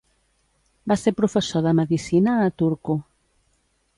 [0.91, 2.99] Va ser professor de medicina a Turku.